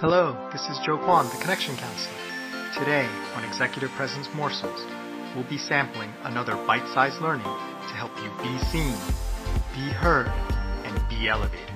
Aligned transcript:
Hello, 0.00 0.48
this 0.50 0.62
is 0.62 0.78
Joe 0.78 0.96
Kwon, 0.96 1.30
the 1.30 1.36
Connection 1.42 1.76
Counselor. 1.76 2.16
Today, 2.72 3.06
on 3.34 3.44
Executive 3.44 3.90
Presence 3.90 4.30
Morsels, 4.34 4.82
we'll 5.34 5.46
be 5.46 5.58
sampling 5.58 6.10
another 6.22 6.54
bite-sized 6.66 7.20
learning 7.20 7.44
to 7.44 7.94
help 7.94 8.10
you 8.16 8.30
be 8.42 8.58
seen, 8.72 8.96
be 9.74 9.92
heard, 9.92 10.28
and 10.86 11.06
be 11.10 11.28
elevated. 11.28 11.68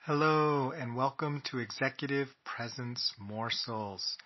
Hello, 0.00 0.72
and 0.72 0.94
welcome 0.94 1.40
to 1.50 1.60
Executive 1.60 2.28
Presence 2.44 3.14
Morsels. 3.18 4.18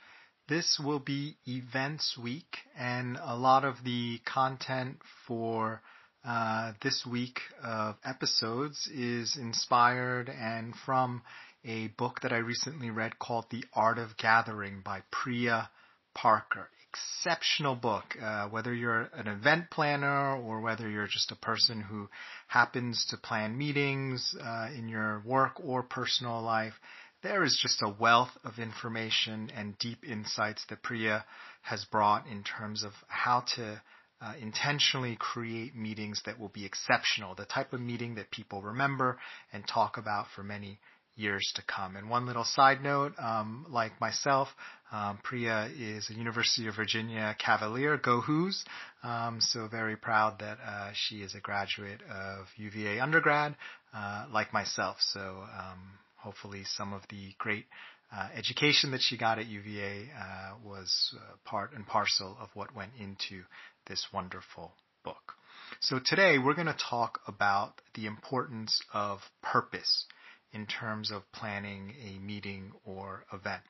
This 0.48 0.80
will 0.84 0.98
be 0.98 1.36
events 1.46 2.18
week, 2.20 2.56
and 2.76 3.16
a 3.22 3.36
lot 3.36 3.64
of 3.64 3.76
the 3.84 4.18
content 4.24 4.96
for 5.28 5.82
uh, 6.24 6.72
this 6.82 7.04
week 7.04 7.40
of 7.64 7.96
episodes 8.04 8.88
is 8.94 9.36
inspired 9.36 10.28
and 10.28 10.74
from 10.86 11.22
a 11.64 11.88
book 11.88 12.20
that 12.22 12.32
I 12.32 12.38
recently 12.38 12.90
read 12.90 13.18
called 13.18 13.46
The 13.50 13.64
Art 13.74 13.98
of 13.98 14.16
Gathering 14.16 14.82
by 14.84 15.02
Priya 15.10 15.68
Parker. 16.14 16.68
Exceptional 16.90 17.74
book, 17.74 18.04
uh, 18.22 18.48
whether 18.48 18.74
you're 18.74 19.08
an 19.14 19.26
event 19.26 19.70
planner 19.70 20.36
or 20.36 20.60
whether 20.60 20.88
you're 20.88 21.06
just 21.06 21.32
a 21.32 21.36
person 21.36 21.80
who 21.80 22.08
happens 22.48 23.06
to 23.10 23.16
plan 23.16 23.56
meetings 23.56 24.34
uh, 24.40 24.68
in 24.76 24.88
your 24.88 25.22
work 25.24 25.54
or 25.64 25.82
personal 25.82 26.40
life. 26.42 26.74
There 27.22 27.42
is 27.44 27.58
just 27.60 27.82
a 27.82 27.94
wealth 27.98 28.36
of 28.44 28.58
information 28.58 29.50
and 29.56 29.78
deep 29.78 30.04
insights 30.04 30.64
that 30.68 30.82
Priya 30.82 31.24
has 31.62 31.84
brought 31.84 32.26
in 32.26 32.44
terms 32.44 32.84
of 32.84 32.92
how 33.08 33.44
to 33.56 33.80
uh, 34.22 34.34
intentionally 34.40 35.16
create 35.18 35.74
meetings 35.74 36.22
that 36.26 36.38
will 36.38 36.48
be 36.48 36.64
exceptional, 36.64 37.34
the 37.34 37.44
type 37.44 37.72
of 37.72 37.80
meeting 37.80 38.14
that 38.14 38.30
people 38.30 38.62
remember 38.62 39.18
and 39.52 39.66
talk 39.66 39.96
about 39.96 40.26
for 40.34 40.42
many 40.42 40.78
years 41.16 41.52
to 41.56 41.62
come. 41.62 41.96
And 41.96 42.08
one 42.08 42.26
little 42.26 42.44
side 42.44 42.82
note, 42.82 43.12
um, 43.18 43.66
like 43.68 44.00
myself, 44.00 44.48
um, 44.92 45.18
Priya 45.22 45.70
is 45.76 46.08
a 46.10 46.14
University 46.14 46.68
of 46.68 46.76
Virginia 46.76 47.36
Cavalier, 47.38 47.96
go 47.96 48.20
Hoos. 48.20 48.64
Um, 49.02 49.38
so 49.40 49.66
very 49.68 49.96
proud 49.96 50.38
that 50.38 50.58
uh, 50.64 50.90
she 50.94 51.16
is 51.16 51.34
a 51.34 51.40
graduate 51.40 52.00
of 52.02 52.46
UVA 52.56 53.00
undergrad, 53.00 53.56
uh, 53.94 54.26
like 54.32 54.52
myself. 54.52 54.96
So 55.00 55.20
um, 55.20 55.98
hopefully 56.22 56.62
some 56.64 56.92
of 56.92 57.02
the 57.10 57.32
great 57.38 57.66
uh, 58.14 58.28
education 58.34 58.90
that 58.90 59.00
she 59.00 59.16
got 59.16 59.38
at 59.38 59.46
UVA 59.46 60.08
uh, 60.18 60.52
was 60.64 61.14
uh, 61.16 61.34
part 61.44 61.72
and 61.74 61.86
parcel 61.86 62.36
of 62.40 62.48
what 62.54 62.74
went 62.74 62.92
into 62.98 63.42
this 63.86 64.06
wonderful 64.12 64.72
book. 65.04 65.34
So 65.80 65.98
today 66.04 66.38
we're 66.38 66.54
going 66.54 66.66
to 66.66 66.76
talk 66.90 67.20
about 67.26 67.80
the 67.94 68.06
importance 68.06 68.80
of 68.92 69.20
purpose 69.42 70.06
in 70.52 70.66
terms 70.66 71.10
of 71.10 71.22
planning 71.32 71.94
a 72.06 72.18
meeting 72.18 72.72
or 72.84 73.24
event. 73.32 73.62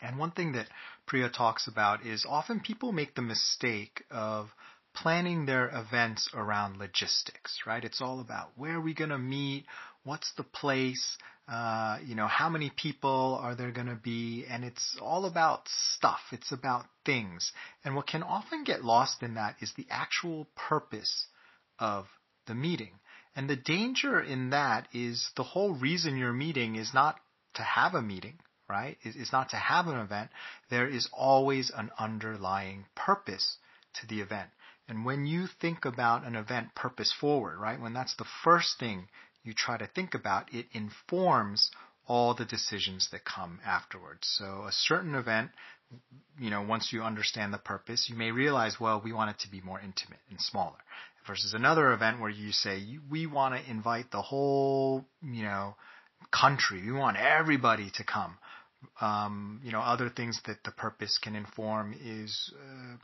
And 0.00 0.18
one 0.18 0.30
thing 0.30 0.52
that 0.52 0.66
Priya 1.06 1.28
talks 1.28 1.68
about 1.68 2.06
is 2.06 2.24
often 2.28 2.60
people 2.60 2.92
make 2.92 3.14
the 3.14 3.22
mistake 3.22 4.04
of 4.10 4.48
planning 4.94 5.46
their 5.46 5.68
events 5.68 6.28
around 6.34 6.76
logistics, 6.76 7.60
right? 7.66 7.84
It's 7.84 8.00
all 8.00 8.20
about 8.20 8.50
where 8.56 8.76
are 8.76 8.80
we 8.80 8.94
going 8.94 9.10
to 9.10 9.18
meet, 9.18 9.64
what's 10.04 10.32
the 10.36 10.42
place, 10.42 11.16
uh, 11.48 11.98
you 12.06 12.14
know, 12.14 12.28
how 12.28 12.48
many 12.48 12.70
people 12.70 13.38
are 13.42 13.54
there 13.54 13.72
going 13.72 13.88
to 13.88 13.96
be, 13.96 14.44
and 14.48 14.64
it's 14.64 14.96
all 15.00 15.24
about 15.24 15.62
stuff. 15.94 16.20
It's 16.30 16.52
about 16.52 16.86
things. 17.04 17.52
And 17.84 17.96
what 17.96 18.06
can 18.06 18.22
often 18.22 18.64
get 18.64 18.84
lost 18.84 19.22
in 19.22 19.34
that 19.34 19.56
is 19.60 19.72
the 19.76 19.86
actual 19.90 20.46
purpose 20.56 21.26
of 21.78 22.06
the 22.46 22.54
meeting. 22.54 22.92
And 23.34 23.48
the 23.48 23.56
danger 23.56 24.20
in 24.20 24.50
that 24.50 24.88
is 24.92 25.30
the 25.36 25.42
whole 25.42 25.74
reason 25.74 26.16
you're 26.16 26.32
meeting 26.32 26.76
is 26.76 26.94
not 26.94 27.16
to 27.54 27.62
have 27.62 27.94
a 27.94 28.02
meeting, 28.02 28.38
right? 28.68 28.96
Is 29.02 29.32
not 29.32 29.50
to 29.50 29.56
have 29.56 29.88
an 29.88 29.98
event. 29.98 30.30
There 30.70 30.86
is 30.86 31.08
always 31.12 31.70
an 31.70 31.90
underlying 31.98 32.86
purpose 32.94 33.56
to 34.00 34.06
the 34.06 34.20
event. 34.20 34.50
And 34.88 35.04
when 35.04 35.26
you 35.26 35.46
think 35.60 35.84
about 35.84 36.24
an 36.24 36.36
event 36.36 36.74
purpose 36.74 37.12
forward, 37.12 37.58
right, 37.58 37.80
when 37.80 37.94
that's 37.94 38.16
the 38.16 38.26
first 38.44 38.78
thing 38.78 39.08
you 39.44 39.52
try 39.54 39.76
to 39.76 39.86
think 39.86 40.14
about, 40.14 40.52
it 40.52 40.66
informs 40.72 41.70
all 42.06 42.34
the 42.34 42.44
decisions 42.44 43.08
that 43.12 43.24
come 43.24 43.60
afterwards. 43.64 44.28
So 44.38 44.64
a 44.66 44.72
certain 44.72 45.14
event, 45.14 45.50
you 46.38 46.50
know, 46.50 46.62
once 46.62 46.92
you 46.92 47.02
understand 47.02 47.52
the 47.52 47.58
purpose, 47.58 48.08
you 48.08 48.16
may 48.16 48.30
realize, 48.30 48.76
well, 48.80 49.00
we 49.02 49.12
want 49.12 49.30
it 49.30 49.38
to 49.40 49.50
be 49.50 49.60
more 49.60 49.78
intimate 49.78 50.20
and 50.30 50.40
smaller. 50.40 50.78
Versus 51.26 51.54
another 51.54 51.92
event 51.92 52.20
where 52.20 52.30
you 52.30 52.50
say, 52.50 52.98
we 53.10 53.26
want 53.26 53.54
to 53.54 53.70
invite 53.70 54.10
the 54.10 54.22
whole, 54.22 55.04
you 55.22 55.44
know, 55.44 55.76
country. 56.32 56.82
We 56.84 56.92
want 56.92 57.16
everybody 57.16 57.90
to 57.94 58.04
come. 58.04 58.38
Um, 59.00 59.60
you 59.62 59.70
know, 59.70 59.80
other 59.80 60.10
things 60.10 60.40
that 60.46 60.64
the 60.64 60.72
purpose 60.72 61.18
can 61.22 61.36
inform 61.36 61.94
is, 62.04 62.52
uh, 62.56 62.96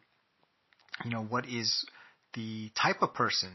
you 1.05 1.11
know, 1.11 1.23
what 1.23 1.47
is 1.47 1.85
the 2.35 2.71
type 2.81 3.03
of 3.03 3.15
person 3.15 3.51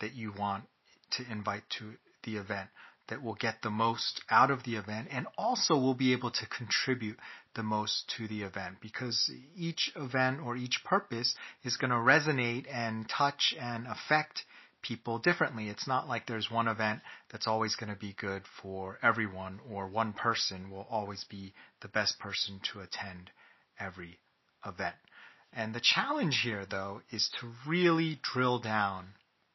that 0.00 0.14
you 0.14 0.32
want 0.38 0.64
to 1.12 1.24
invite 1.30 1.62
to 1.78 1.94
the 2.24 2.36
event 2.36 2.68
that 3.08 3.22
will 3.22 3.34
get 3.34 3.60
the 3.62 3.70
most 3.70 4.22
out 4.30 4.50
of 4.50 4.62
the 4.64 4.76
event 4.76 5.08
and 5.10 5.26
also 5.36 5.74
will 5.74 5.94
be 5.94 6.12
able 6.12 6.30
to 6.30 6.46
contribute 6.46 7.18
the 7.54 7.62
most 7.62 8.10
to 8.16 8.26
the 8.28 8.42
event 8.42 8.76
because 8.80 9.30
each 9.54 9.92
event 9.94 10.40
or 10.40 10.56
each 10.56 10.80
purpose 10.84 11.34
is 11.64 11.76
going 11.76 11.90
to 11.90 11.96
resonate 11.96 12.64
and 12.72 13.08
touch 13.08 13.54
and 13.60 13.86
affect 13.86 14.44
people 14.82 15.18
differently. 15.18 15.68
It's 15.68 15.86
not 15.86 16.08
like 16.08 16.26
there's 16.26 16.50
one 16.50 16.68
event 16.68 17.00
that's 17.30 17.46
always 17.46 17.76
going 17.76 17.92
to 17.92 17.98
be 17.98 18.14
good 18.18 18.42
for 18.62 18.98
everyone 19.02 19.60
or 19.70 19.86
one 19.88 20.12
person 20.12 20.70
will 20.70 20.86
always 20.90 21.24
be 21.24 21.52
the 21.82 21.88
best 21.88 22.18
person 22.18 22.60
to 22.72 22.80
attend 22.80 23.30
every 23.78 24.18
event. 24.66 24.96
And 25.52 25.74
the 25.74 25.80
challenge 25.80 26.40
here 26.42 26.66
though 26.68 27.02
is 27.10 27.30
to 27.40 27.52
really 27.66 28.18
drill 28.22 28.58
down 28.58 29.08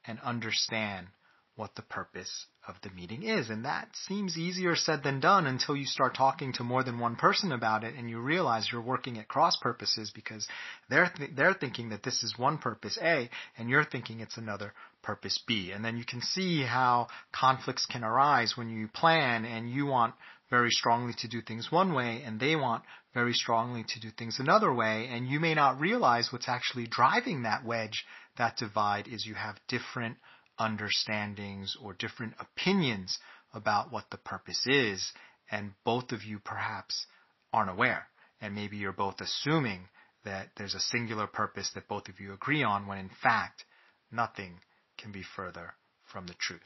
and 0.05 0.19
understand 0.21 1.07
what 1.55 1.75
the 1.75 1.81
purpose 1.81 2.45
of 2.69 2.75
the 2.81 2.89
meeting 2.91 3.23
is. 3.23 3.49
And 3.49 3.65
that 3.65 3.89
seems 4.07 4.37
easier 4.37 4.75
said 4.75 5.03
than 5.03 5.19
done 5.19 5.47
until 5.47 5.75
you 5.75 5.85
start 5.85 6.15
talking 6.15 6.53
to 6.53 6.63
more 6.63 6.83
than 6.83 6.99
one 6.99 7.15
person 7.15 7.51
about 7.51 7.83
it 7.83 7.95
and 7.95 8.09
you 8.09 8.19
realize 8.19 8.69
you're 8.71 8.81
working 8.81 9.17
at 9.17 9.27
cross 9.27 9.57
purposes 9.61 10.11
because 10.13 10.47
they're, 10.89 11.11
th- 11.17 11.31
they're 11.35 11.53
thinking 11.53 11.89
that 11.89 12.03
this 12.03 12.23
is 12.23 12.37
one 12.37 12.57
purpose 12.59 12.97
A 13.01 13.29
and 13.57 13.69
you're 13.69 13.83
thinking 13.83 14.19
it's 14.19 14.37
another 14.37 14.73
purpose 15.01 15.41
B. 15.47 15.71
And 15.71 15.83
then 15.83 15.97
you 15.97 16.05
can 16.05 16.21
see 16.21 16.63
how 16.63 17.07
conflicts 17.33 17.85
can 17.85 18.03
arise 18.03 18.53
when 18.55 18.69
you 18.69 18.87
plan 18.87 19.45
and 19.45 19.69
you 19.69 19.85
want 19.85 20.13
very 20.49 20.71
strongly 20.71 21.13
to 21.19 21.27
do 21.27 21.41
things 21.41 21.71
one 21.71 21.93
way 21.93 22.21
and 22.25 22.39
they 22.39 22.55
want 22.55 22.83
very 23.13 23.33
strongly 23.33 23.83
to 23.87 23.99
do 23.99 24.09
things 24.17 24.39
another 24.39 24.73
way 24.73 25.09
and 25.11 25.27
you 25.27 25.39
may 25.39 25.53
not 25.53 25.79
realize 25.79 26.29
what's 26.31 26.49
actually 26.49 26.87
driving 26.87 27.43
that 27.43 27.65
wedge, 27.65 28.05
that 28.37 28.57
divide 28.57 29.07
is 29.07 29.25
you 29.25 29.33
have 29.33 29.55
different 29.67 30.17
understandings 30.59 31.75
or 31.81 31.93
different 31.93 32.33
opinions 32.39 33.17
about 33.53 33.91
what 33.91 34.05
the 34.11 34.17
purpose 34.17 34.65
is, 34.67 35.11
and 35.49 35.73
both 35.83 36.11
of 36.11 36.23
you 36.23 36.39
perhaps 36.39 37.05
aren't 37.51 37.71
aware. 37.71 38.07
And 38.41 38.53
maybe 38.55 38.77
you're 38.77 38.93
both 38.93 39.19
assuming 39.19 39.87
that 40.25 40.49
there's 40.57 40.75
a 40.75 40.79
singular 40.79 41.27
purpose 41.27 41.71
that 41.73 41.87
both 41.87 42.09
of 42.09 42.19
you 42.19 42.33
agree 42.33 42.63
on, 42.63 42.87
when 42.87 42.99
in 42.99 43.09
fact, 43.21 43.65
nothing 44.11 44.59
can 44.97 45.11
be 45.11 45.23
further 45.35 45.73
from 46.11 46.27
the 46.27 46.35
truth. 46.35 46.61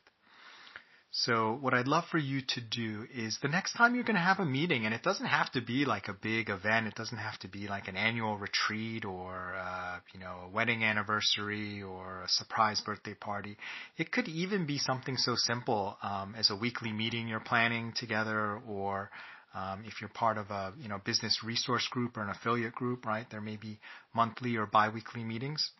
So 1.25 1.57
what 1.61 1.73
I'd 1.73 1.87
love 1.87 2.03
for 2.11 2.17
you 2.17 2.41
to 2.49 2.59
do 2.59 3.07
is 3.15 3.37
the 3.41 3.47
next 3.47 3.75
time 3.75 3.95
you're 3.95 4.03
going 4.03 4.17
to 4.17 4.21
have 4.21 4.39
a 4.39 4.45
meeting, 4.45 4.85
and 4.85 4.93
it 4.93 5.03
doesn't 5.03 5.25
have 5.25 5.49
to 5.53 5.61
be 5.61 5.85
like 5.85 6.09
a 6.09 6.13
big 6.13 6.49
event. 6.49 6.85
It 6.85 6.95
doesn't 6.95 7.17
have 7.17 7.39
to 7.39 7.47
be 7.47 7.65
like 7.69 7.87
an 7.87 7.95
annual 7.95 8.37
retreat 8.37 9.05
or, 9.05 9.55
uh, 9.55 9.99
you 10.13 10.19
know, 10.19 10.35
a 10.47 10.49
wedding 10.49 10.83
anniversary 10.83 11.81
or 11.81 12.23
a 12.23 12.27
surprise 12.27 12.81
birthday 12.81 13.13
party. 13.13 13.55
It 13.97 14.11
could 14.11 14.27
even 14.27 14.65
be 14.65 14.77
something 14.77 15.15
so 15.15 15.35
simple 15.37 15.97
um, 16.03 16.35
as 16.37 16.49
a 16.49 16.57
weekly 16.57 16.91
meeting 16.91 17.29
you're 17.29 17.39
planning 17.39 17.93
together 17.95 18.59
or 18.67 19.09
um, 19.53 19.85
if 19.85 20.01
you're 20.01 20.09
part 20.09 20.37
of 20.37 20.49
a 20.49 20.73
you 20.77 20.89
know 20.89 20.99
business 21.05 21.39
resource 21.41 21.87
group 21.89 22.17
or 22.17 22.23
an 22.23 22.31
affiliate 22.31 22.75
group, 22.75 23.05
right? 23.05 23.27
There 23.31 23.39
may 23.39 23.55
be 23.55 23.79
monthly 24.13 24.57
or 24.57 24.65
biweekly 24.65 25.23
meetings 25.23 25.71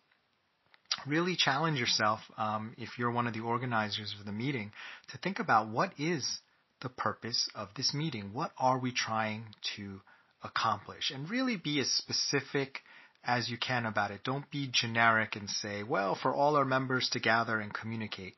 really 1.06 1.36
challenge 1.36 1.78
yourself, 1.78 2.20
um, 2.36 2.74
if 2.78 2.98
you're 2.98 3.10
one 3.10 3.26
of 3.26 3.34
the 3.34 3.40
organizers 3.40 4.14
of 4.18 4.26
the 4.26 4.32
meeting, 4.32 4.72
to 5.10 5.18
think 5.18 5.38
about 5.38 5.68
what 5.68 5.92
is 5.98 6.40
the 6.82 6.88
purpose 6.88 7.48
of 7.54 7.68
this 7.76 7.94
meeting? 7.94 8.30
What 8.32 8.52
are 8.58 8.78
we 8.78 8.92
trying 8.92 9.46
to 9.76 10.00
accomplish? 10.42 11.10
And 11.10 11.28
really 11.28 11.56
be 11.56 11.80
as 11.80 11.90
specific 11.90 12.80
as 13.24 13.48
you 13.48 13.56
can 13.56 13.86
about 13.86 14.10
it. 14.10 14.22
Don't 14.24 14.50
be 14.50 14.68
generic 14.70 15.36
and 15.36 15.48
say, 15.48 15.82
well, 15.82 16.14
for 16.14 16.34
all 16.34 16.56
our 16.56 16.64
members 16.64 17.08
to 17.10 17.20
gather 17.20 17.58
and 17.58 17.72
communicate 17.72 18.34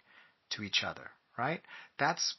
to 0.50 0.62
each 0.62 0.82
other, 0.84 1.10
right? 1.36 1.60
That's 1.98 2.36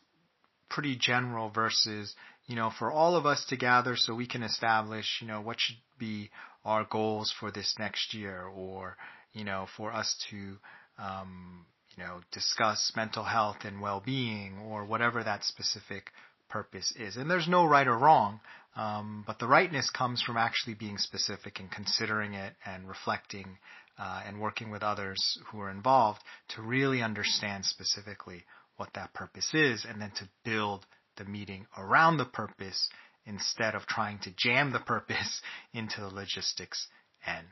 pretty 0.70 0.96
general 0.98 1.50
versus, 1.50 2.16
you 2.46 2.56
know, 2.56 2.72
for 2.80 2.92
all 2.92 3.16
of 3.16 3.26
us 3.26 3.46
to 3.50 3.58
gather 3.58 3.96
so 3.96 4.16
we 4.16 4.28
can 4.28 4.44
establish, 4.44 5.20
you 5.22 5.28
know, 5.28 5.42
what 5.42 5.60
should 5.60 5.78
be 6.00 6.30
our 6.64 6.86
goals 6.90 7.34
for 7.38 7.52
this 7.52 7.76
next 7.80 8.14
year 8.14 8.44
or, 8.44 8.98
you 9.38 9.44
know, 9.44 9.68
for 9.78 9.94
us 9.94 10.16
to, 10.30 10.58
um, 10.98 11.66
you 11.96 12.04
know, 12.04 12.22
discuss 12.32 12.92
mental 12.96 13.24
health 13.24 13.58
and 13.64 13.82
well-being 13.82 14.58
or 14.70 14.86
whatever 14.86 15.24
that 15.24 15.44
specific 15.44 16.12
purpose 16.50 16.94
is. 16.98 17.18
And 17.18 17.30
there's 17.30 17.48
no 17.48 17.66
right 17.66 17.88
or 17.88 17.98
wrong, 17.98 18.40
um, 18.76 19.24
but 19.28 19.40
the 19.40 19.48
rightness 19.48 19.90
comes 19.90 20.22
from 20.22 20.38
actually 20.38 20.74
being 20.74 20.98
specific 20.98 21.60
and 21.60 21.70
considering 21.72 22.34
it 22.34 22.54
and 22.66 22.88
reflecting 22.88 23.58
uh, 24.00 24.22
and 24.26 24.40
working 24.40 24.72
with 24.72 24.84
others 24.84 25.40
who 25.52 25.60
are 25.60 25.72
involved 25.72 26.22
to 26.50 26.62
really 26.62 27.02
understand 27.02 27.66
specifically 27.66 28.44
what 28.78 28.90
that 28.94 29.14
purpose 29.14 29.54
is 29.54 29.86
and 29.88 30.02
then 30.02 30.12
to 30.12 30.30
build 30.46 30.86
the 31.18 31.26
meeting 31.26 31.66
around 31.78 32.18
the 32.18 32.26
purpose 32.26 32.90
instead 33.26 33.76
of 33.76 33.86
trying 33.88 34.20
to 34.20 34.32
jam 34.38 34.72
the 34.72 34.80
purpose 34.80 35.42
into 35.74 36.00
the 36.00 36.08
logistics 36.08 36.88
and 37.26 37.46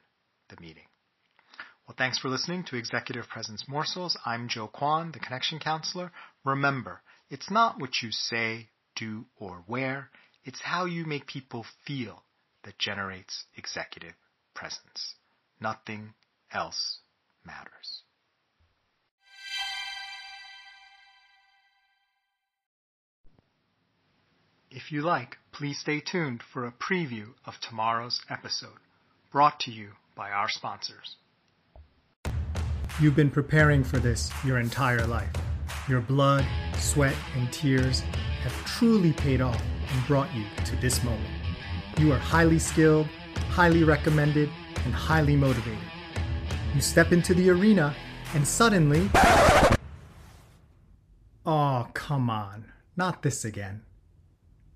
the 0.49 0.61
meeting. 0.61 0.85
Well, 1.87 1.95
thanks 1.95 2.17
for 2.17 2.29
listening 2.29 2.63
to 2.65 2.77
Executive 2.77 3.27
Presence 3.29 3.65
Morsels. 3.67 4.17
I'm 4.25 4.49
Joe 4.49 4.67
Kwon, 4.67 5.13
the 5.13 5.19
Connection 5.19 5.59
Counselor. 5.59 6.11
Remember, 6.43 7.03
it's 7.29 7.51
not 7.51 7.79
what 7.79 8.01
you 8.01 8.11
say, 8.11 8.69
do, 8.95 9.25
or 9.35 9.63
wear, 9.67 10.09
it's 10.43 10.59
how 10.61 10.85
you 10.85 11.05
make 11.05 11.27
people 11.27 11.63
feel 11.85 12.23
that 12.63 12.79
generates 12.79 13.45
executive 13.55 14.15
presence. 14.55 15.13
Nothing 15.61 16.15
else 16.51 17.01
matters. 17.45 18.01
If 24.71 24.91
you 24.91 25.03
like, 25.03 25.37
please 25.51 25.77
stay 25.77 25.99
tuned 25.99 26.41
for 26.51 26.65
a 26.65 26.71
preview 26.73 27.35
of 27.45 27.53
tomorrow's 27.61 28.21
episode, 28.27 28.79
brought 29.31 29.59
to 29.61 29.71
you 29.71 29.91
by 30.15 30.31
our 30.31 30.49
sponsors. 30.49 31.17
You've 33.01 33.15
been 33.15 33.29
preparing 33.29 33.83
for 33.83 33.99
this 33.99 34.31
your 34.45 34.57
entire 34.57 35.05
life. 35.05 35.29
Your 35.89 35.99
blood, 35.99 36.45
sweat, 36.77 37.13
and 37.35 37.51
tears 37.51 37.99
have 38.41 38.53
truly 38.65 39.11
paid 39.11 39.41
off 39.41 39.61
and 39.91 40.07
brought 40.07 40.33
you 40.33 40.45
to 40.63 40.77
this 40.77 41.03
moment. 41.03 41.29
You 41.97 42.13
are 42.13 42.17
highly 42.17 42.57
skilled, 42.57 43.07
highly 43.49 43.83
recommended, 43.83 44.49
and 44.85 44.93
highly 44.93 45.35
motivated. 45.35 45.77
You 46.73 46.79
step 46.79 47.11
into 47.11 47.33
the 47.33 47.49
arena, 47.49 47.93
and 48.33 48.47
suddenly. 48.47 49.09
Oh, 51.45 51.89
come 51.93 52.29
on. 52.29 52.71
Not 52.95 53.23
this 53.23 53.43
again. 53.43 53.81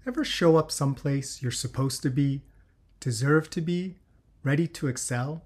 Ever 0.05 0.25
show 0.25 0.57
up 0.57 0.71
someplace 0.71 1.41
you're 1.41 1.53
supposed 1.53 2.03
to 2.03 2.09
be, 2.09 2.41
deserve 2.99 3.49
to 3.51 3.61
be, 3.61 3.95
ready 4.43 4.67
to 4.67 4.87
excel, 4.87 5.45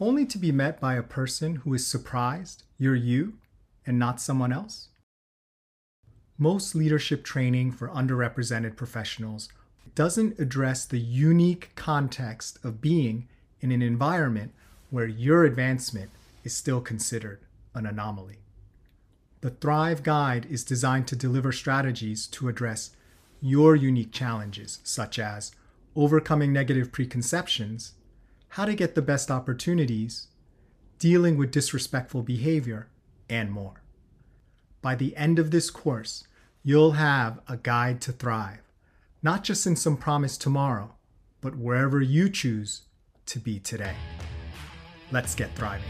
only 0.00 0.24
to 0.24 0.38
be 0.38 0.50
met 0.50 0.80
by 0.80 0.94
a 0.94 1.02
person 1.02 1.56
who 1.56 1.74
is 1.74 1.86
surprised 1.86 2.64
you're 2.78 2.94
you 2.94 3.34
and 3.86 3.98
not 3.98 4.20
someone 4.20 4.52
else? 4.52 4.88
Most 6.38 6.74
leadership 6.74 7.22
training 7.22 7.72
for 7.72 7.88
underrepresented 7.88 8.76
professionals 8.76 9.50
doesn't 9.94 10.38
address 10.38 10.86
the 10.86 10.98
unique 10.98 11.72
context 11.74 12.58
of 12.64 12.80
being 12.80 13.28
in 13.60 13.70
an 13.70 13.82
environment 13.82 14.52
where 14.88 15.06
your 15.06 15.44
advancement 15.44 16.10
is 16.42 16.56
still 16.56 16.80
considered 16.80 17.40
an 17.74 17.84
anomaly. 17.84 18.38
The 19.42 19.50
Thrive 19.50 20.02
Guide 20.02 20.46
is 20.50 20.64
designed 20.64 21.06
to 21.08 21.16
deliver 21.16 21.52
strategies 21.52 22.26
to 22.28 22.48
address 22.48 22.90
your 23.40 23.76
unique 23.76 24.12
challenges, 24.12 24.80
such 24.82 25.18
as 25.18 25.52
overcoming 25.96 26.52
negative 26.52 26.92
preconceptions, 26.92 27.92
how 28.54 28.64
to 28.64 28.74
get 28.74 28.96
the 28.96 29.02
best 29.02 29.30
opportunities, 29.30 30.26
dealing 30.98 31.36
with 31.36 31.52
disrespectful 31.52 32.20
behavior, 32.20 32.88
and 33.28 33.52
more. 33.52 33.80
By 34.82 34.96
the 34.96 35.16
end 35.16 35.38
of 35.38 35.52
this 35.52 35.70
course, 35.70 36.26
you'll 36.64 36.92
have 36.92 37.38
a 37.46 37.56
guide 37.56 38.00
to 38.02 38.12
thrive, 38.12 38.62
not 39.22 39.44
just 39.44 39.68
in 39.68 39.76
some 39.76 39.96
promise 39.96 40.36
tomorrow, 40.36 40.96
but 41.40 41.56
wherever 41.56 42.02
you 42.02 42.28
choose 42.28 42.82
to 43.26 43.38
be 43.38 43.60
today. 43.60 43.94
Let's 45.12 45.36
get 45.36 45.54
thriving. 45.54 45.86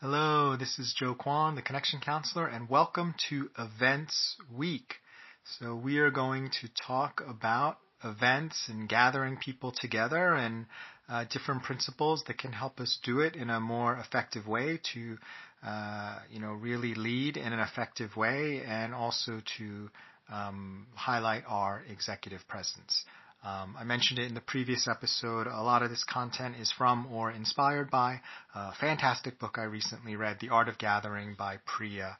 Hello, 0.00 0.56
this 0.56 0.78
is 0.78 0.94
Joe 0.94 1.14
Kwon, 1.14 1.54
the 1.54 1.62
Connection 1.62 2.00
Counselor, 2.00 2.46
and 2.46 2.70
welcome 2.70 3.14
to 3.28 3.50
Events 3.58 4.36
Week. 4.50 5.00
So, 5.46 5.76
we 5.76 5.98
are 5.98 6.10
going 6.10 6.50
to 6.62 6.68
talk 6.68 7.22
about 7.26 7.78
events 8.02 8.68
and 8.68 8.88
gathering 8.88 9.36
people 9.36 9.72
together 9.72 10.34
and 10.34 10.64
uh, 11.06 11.24
different 11.24 11.64
principles 11.64 12.24
that 12.26 12.38
can 12.38 12.52
help 12.52 12.80
us 12.80 12.98
do 13.02 13.20
it 13.20 13.36
in 13.36 13.50
a 13.50 13.60
more 13.60 13.94
effective 13.98 14.46
way 14.46 14.80
to, 14.94 15.18
uh, 15.62 16.18
you 16.30 16.40
know, 16.40 16.52
really 16.52 16.94
lead 16.94 17.36
in 17.36 17.52
an 17.52 17.60
effective 17.60 18.16
way 18.16 18.62
and 18.66 18.94
also 18.94 19.42
to 19.58 19.90
um, 20.32 20.86
highlight 20.94 21.44
our 21.46 21.82
executive 21.90 22.40
presence. 22.48 23.04
Um, 23.44 23.76
I 23.78 23.84
mentioned 23.84 24.18
it 24.20 24.26
in 24.26 24.34
the 24.34 24.40
previous 24.40 24.88
episode. 24.88 25.46
A 25.46 25.62
lot 25.62 25.82
of 25.82 25.90
this 25.90 26.04
content 26.04 26.56
is 26.58 26.72
from 26.72 27.06
or 27.12 27.30
inspired 27.30 27.90
by 27.90 28.22
a 28.54 28.72
fantastic 28.72 29.38
book 29.38 29.58
I 29.58 29.64
recently 29.64 30.16
read, 30.16 30.38
The 30.40 30.48
Art 30.48 30.70
of 30.70 30.78
Gathering 30.78 31.34
by 31.38 31.58
Priya 31.66 32.16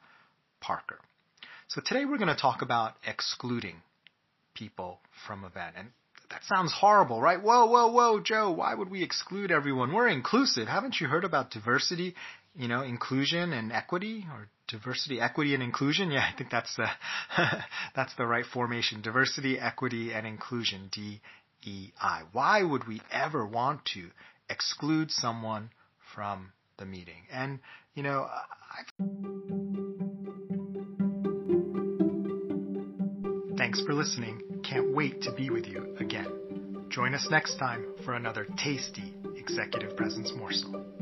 Parker. 0.61 0.99
So 1.67 1.81
today 1.83 2.05
we're 2.05 2.17
going 2.17 2.27
to 2.27 2.35
talk 2.35 2.61
about 2.61 2.93
excluding 3.07 3.81
people 4.53 4.99
from 5.27 5.43
event. 5.43 5.75
And 5.77 5.89
that 6.29 6.43
sounds 6.43 6.71
horrible, 6.73 7.21
right? 7.21 7.41
Whoa, 7.41 7.65
whoa, 7.65 7.87
whoa, 7.87 8.19
Joe, 8.19 8.51
why 8.51 8.73
would 8.73 8.89
we 8.89 9.03
exclude 9.03 9.51
everyone? 9.51 9.93
We're 9.93 10.07
inclusive. 10.07 10.67
Haven't 10.67 10.99
you 10.99 11.07
heard 11.07 11.23
about 11.23 11.51
diversity, 11.51 12.15
you 12.55 12.67
know, 12.67 12.81
inclusion 12.81 13.51
and 13.51 13.71
equity 13.71 14.25
or 14.31 14.47
diversity, 14.67 15.19
equity, 15.19 15.53
and 15.53 15.63
inclusion. 15.63 16.11
Yeah, 16.11 16.25
I 16.31 16.37
think 16.37 16.49
that's 16.49 16.75
the 16.75 16.87
that's 17.95 18.15
the 18.15 18.25
right 18.25 18.45
formation. 18.45 19.01
Diversity, 19.01 19.59
equity, 19.59 20.13
and 20.13 20.25
inclusion. 20.25 20.89
D 20.91 21.21
E 21.63 21.91
I. 21.99 22.23
Why 22.31 22.63
would 22.63 22.87
we 22.87 23.01
ever 23.11 23.45
want 23.45 23.85
to 23.93 24.09
exclude 24.49 25.11
someone 25.11 25.71
from 26.13 26.51
the 26.77 26.85
meeting? 26.85 27.27
And 27.31 27.59
you 27.93 28.03
know, 28.03 28.27
I've... 28.29 29.64
thanks 33.75 33.85
for 33.85 33.93
listening. 33.93 34.41
Can't 34.63 34.93
wait 34.93 35.21
to 35.23 35.33
be 35.33 35.49
with 35.49 35.65
you 35.67 35.97
again. 35.99 36.85
Join 36.87 37.13
us 37.13 37.27
next 37.29 37.57
time 37.57 37.83
for 38.05 38.13
another 38.13 38.47
tasty 38.57 39.13
executive 39.35 39.97
presence 39.97 40.31
morsel. 40.33 40.94